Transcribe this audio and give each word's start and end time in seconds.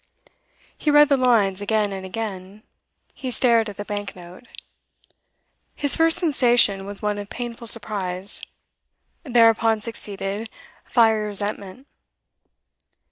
He 0.75 0.89
read 0.89 1.09
the 1.09 1.15
lines 1.15 1.61
again 1.61 1.93
and 1.93 2.03
again; 2.03 2.63
he 3.13 3.29
stared 3.29 3.69
at 3.69 3.77
the 3.77 3.85
bank 3.85 4.15
note. 4.15 4.47
His 5.75 5.95
first 5.95 6.17
sensation 6.17 6.87
was 6.87 7.03
one 7.03 7.19
of 7.19 7.29
painful 7.29 7.67
surprise; 7.67 8.41
thereupon 9.23 9.79
succeeded 9.79 10.49
fiery 10.85 11.27
resentment. 11.27 11.85